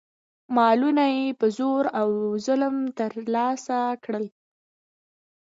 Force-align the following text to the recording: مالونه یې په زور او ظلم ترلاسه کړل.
مالونه 0.55 1.05
یې 1.17 1.27
په 1.39 1.47
زور 1.57 1.83
او 1.99 2.09
ظلم 2.45 2.75
ترلاسه 2.99 3.79
کړل. 4.03 4.25